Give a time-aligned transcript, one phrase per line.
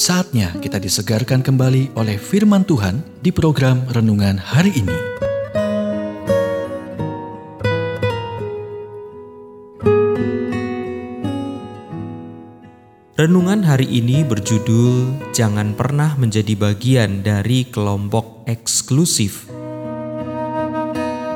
[0.00, 4.96] Saatnya kita disegarkan kembali oleh firman Tuhan di program renungan hari ini.
[13.12, 19.52] Renungan hari ini berjudul "Jangan Pernah Menjadi Bagian dari Kelompok Eksklusif".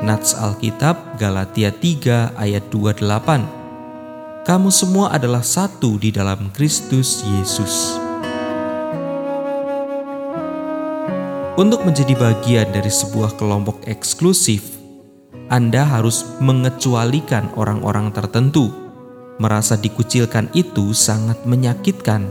[0.01, 3.45] Nats Alkitab Galatia 3 ayat 28.
[4.41, 8.04] Kamu semua adalah satu di dalam Kristus Yesus.
[11.55, 14.75] Untuk menjadi bagian dari sebuah kelompok eksklusif,
[15.47, 18.75] Anda harus mengecualikan orang-orang tertentu.
[19.39, 22.27] Merasa dikucilkan itu sangat menyakitkan.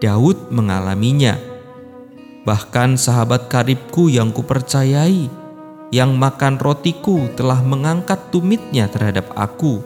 [0.00, 1.36] Daud mengalaminya.
[2.48, 5.28] Bahkan sahabat karibku yang kupercayai,
[5.92, 9.84] yang makan rotiku telah mengangkat tumitnya terhadap aku.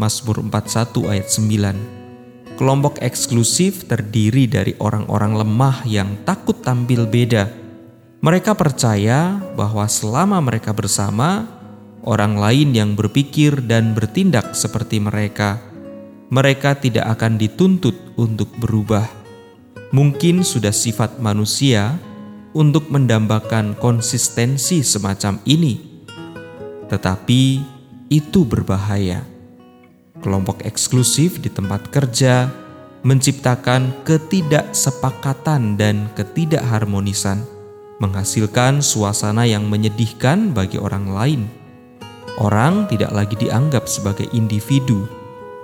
[0.00, 2.56] Mazmur 41 ayat 9.
[2.56, 7.59] Kelompok eksklusif terdiri dari orang-orang lemah yang takut tampil beda
[8.20, 11.48] mereka percaya bahwa selama mereka bersama,
[12.04, 15.56] orang lain yang berpikir dan bertindak seperti mereka,
[16.28, 19.08] mereka tidak akan dituntut untuk berubah.
[19.96, 21.96] Mungkin sudah sifat manusia
[22.52, 26.04] untuk mendambakan konsistensi semacam ini,
[26.92, 27.42] tetapi
[28.12, 29.24] itu berbahaya.
[30.20, 32.52] Kelompok eksklusif di tempat kerja
[33.00, 37.59] menciptakan ketidaksepakatan dan ketidakharmonisan
[38.00, 41.42] menghasilkan suasana yang menyedihkan bagi orang lain.
[42.40, 45.04] Orang tidak lagi dianggap sebagai individu,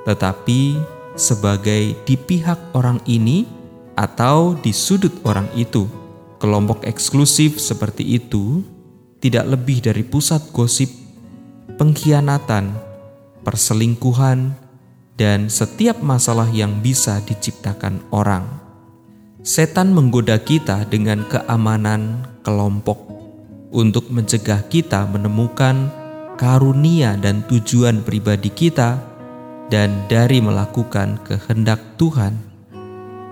[0.05, 0.77] tetapi
[1.17, 3.48] sebagai di pihak orang ini
[3.97, 5.89] atau di sudut orang itu.
[6.37, 8.61] Kelompok eksklusif seperti itu
[9.25, 10.93] tidak lebih dari pusat gosip,
[11.81, 12.77] pengkhianatan,
[13.41, 14.53] perselingkuhan,
[15.17, 18.66] dan setiap masalah yang bisa diciptakan orang.
[19.47, 22.98] Setan menggoda kita dengan keamanan kelompok
[23.71, 25.87] untuk mencegah kita menemukan
[26.34, 28.98] karunia dan tujuan pribadi kita
[29.71, 32.34] dan dari melakukan kehendak Tuhan.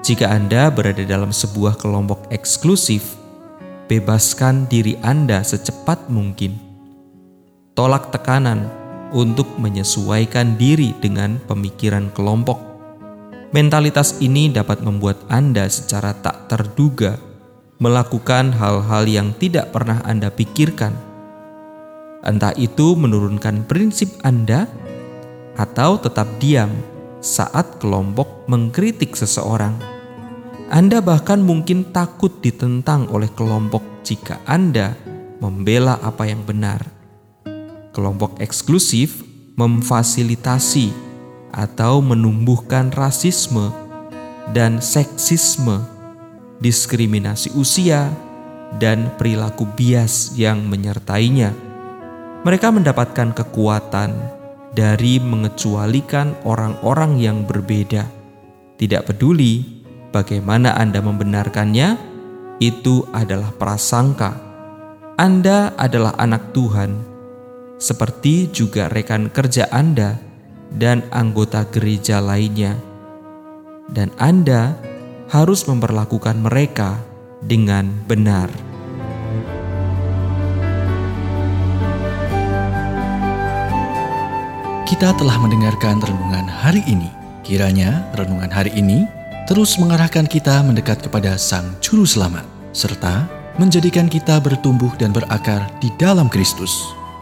[0.06, 3.19] Jika Anda berada dalam sebuah kelompok eksklusif,
[3.91, 6.55] bebaskan diri Anda secepat mungkin.
[7.75, 8.71] Tolak tekanan
[9.10, 12.74] untuk menyesuaikan diri dengan pemikiran kelompok
[13.54, 17.22] Mentalitas ini dapat membuat Anda secara tak terduga
[17.78, 20.91] melakukan hal-hal yang tidak pernah Anda pikirkan.
[22.26, 24.66] Entah itu menurunkan prinsip Anda
[25.54, 26.75] atau tetap diam
[27.22, 29.78] saat kelompok mengkritik seseorang.
[30.66, 34.98] Anda bahkan mungkin takut ditentang oleh kelompok jika Anda
[35.38, 36.82] membela apa yang benar.
[37.94, 39.22] Kelompok eksklusif
[39.54, 41.03] memfasilitasi
[41.54, 43.70] atau menumbuhkan rasisme
[44.50, 45.87] dan seksisme,
[46.59, 48.10] diskriminasi usia,
[48.82, 51.54] dan perilaku bias yang menyertainya.
[52.44, 54.12] Mereka mendapatkan kekuatan
[54.75, 58.10] dari mengecualikan orang-orang yang berbeda.
[58.75, 59.62] Tidak peduli
[60.10, 61.88] bagaimana Anda membenarkannya,
[62.59, 64.34] itu adalah prasangka.
[65.15, 66.98] Anda adalah anak Tuhan,
[67.78, 70.34] seperti juga rekan kerja Anda
[70.75, 72.75] dan anggota gereja lainnya,
[73.91, 74.75] dan Anda
[75.31, 76.99] harus memperlakukan mereka
[77.41, 78.51] dengan benar.
[84.84, 87.11] Kita telah mendengarkan renungan hari ini.
[87.45, 89.05] Kiranya renungan hari ini
[89.45, 93.29] terus mengarahkan kita mendekat kepada Sang Juru Selamat, serta
[93.61, 97.03] menjadikan kita bertumbuh dan berakar di dalam Kristus.